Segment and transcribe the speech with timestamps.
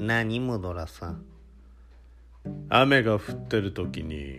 [0.00, 1.24] 何もドラさん？
[2.68, 4.38] 雨が降ってる時に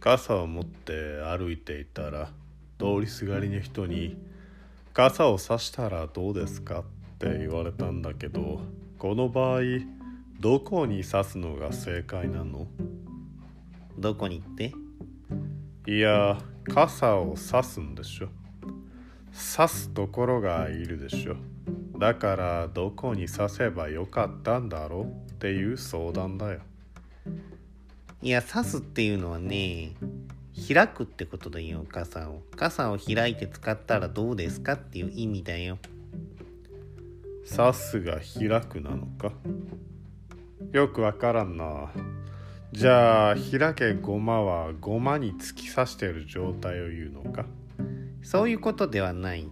[0.00, 2.30] 傘を持って歩いていたら
[2.78, 4.16] 通りすがりの人に
[4.94, 6.84] 「傘を差したらどうですか?」っ
[7.18, 8.62] て言われたんだけど
[8.98, 9.60] この場合
[10.40, 12.66] どこに刺すのが正解なの？
[13.98, 14.72] どこに行って？
[15.86, 16.38] いや
[16.72, 18.28] 傘を刺すんでしょ
[19.56, 21.36] 刺すところがいるでしょ
[21.98, 26.60] だからどこに刺せばよかったんだろうっていう相談だよ
[28.20, 29.92] いや、刺すっていうのはね、
[30.68, 32.42] 開くってことだよ、傘を。
[32.56, 35.78] 傘を開いて使ったらどうですかっていう意味だよ。
[37.54, 39.32] 刺すが開くなのか？
[40.72, 41.92] よくわからんな。
[42.72, 47.44] じゃあ、開けごまはごまに突き刺してる状態を言うのか？
[48.22, 49.46] そういうことではない。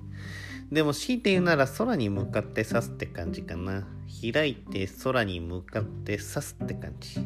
[0.72, 3.86] でも強いて言うなら空に向かって刺すって感じかな。
[4.32, 7.20] 開いて空に向かって刺すって感じ。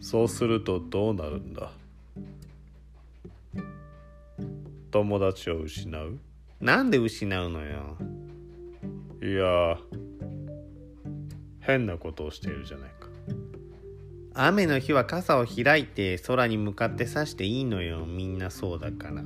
[0.00, 1.72] そうするとどうなるんだ？
[4.92, 6.18] 友達を失う？
[6.60, 7.96] なんで失うのよ。
[9.20, 9.76] いや
[11.58, 13.08] 変なことをしているじゃないか
[14.34, 18.06] 雨の日は傘を開いて空に向かって刺していいのよ。
[18.06, 19.24] みんなそうだから。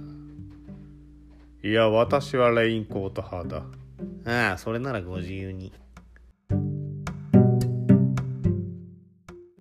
[1.66, 3.66] いや私はレインコート派
[4.24, 5.72] だああ、それならご自由に。